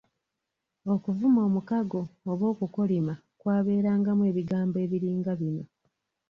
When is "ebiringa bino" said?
4.85-5.63